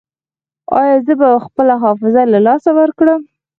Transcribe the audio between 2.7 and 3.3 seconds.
ورکړم؟